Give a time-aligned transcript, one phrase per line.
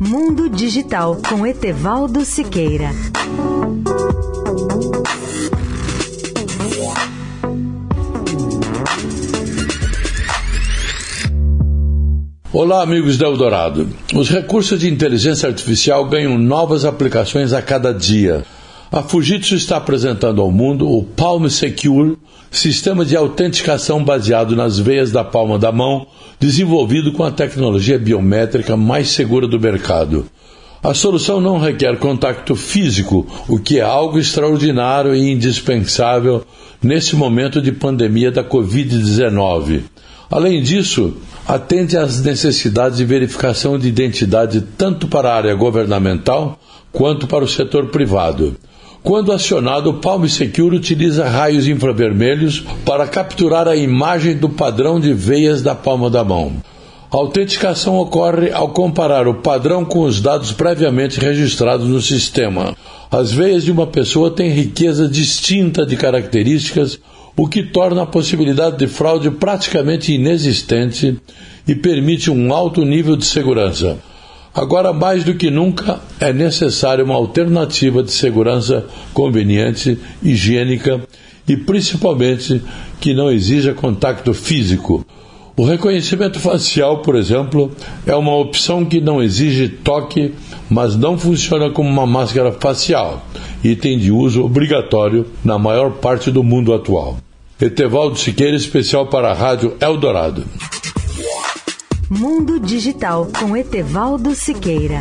[0.00, 2.90] Mundo Digital com Etevaldo Siqueira.
[12.52, 13.88] Olá, amigos da Eldorado.
[14.14, 18.44] Os recursos de inteligência artificial ganham novas aplicações a cada dia.
[18.90, 22.16] A Fujitsu está apresentando ao mundo o Palm Secure,
[22.52, 26.06] sistema de autenticação baseado nas veias da palma da mão,
[26.38, 30.26] desenvolvido com a tecnologia biométrica mais segura do mercado.
[30.82, 36.46] A solução não requer contato físico, o que é algo extraordinário e indispensável
[36.80, 39.82] nesse momento de pandemia da Covid-19.
[40.30, 41.14] Além disso,
[41.46, 46.58] atende às necessidades de verificação de identidade tanto para a área governamental
[46.92, 48.56] quanto para o setor privado.
[49.02, 55.12] Quando acionado, o Palm Secure utiliza raios infravermelhos para capturar a imagem do padrão de
[55.12, 56.56] veias da palma da mão.
[57.16, 62.76] A autenticação ocorre ao comparar o padrão com os dados previamente registrados no sistema.
[63.10, 67.00] As veias de uma pessoa têm riqueza distinta de características,
[67.34, 71.18] o que torna a possibilidade de fraude praticamente inexistente
[71.66, 73.96] e permite um alto nível de segurança.
[74.54, 81.00] Agora, mais do que nunca, é necessária uma alternativa de segurança conveniente, higiênica
[81.48, 82.60] e principalmente
[83.00, 85.02] que não exija contato físico.
[85.56, 87.72] O reconhecimento facial, por exemplo,
[88.06, 90.34] é uma opção que não exige toque,
[90.68, 93.24] mas não funciona como uma máscara facial,
[93.64, 97.16] item de uso obrigatório na maior parte do mundo atual.
[97.58, 100.44] Etevaldo Siqueira, especial para a Rádio Eldorado.
[102.10, 105.00] Mundo Digital com Etevaldo Siqueira.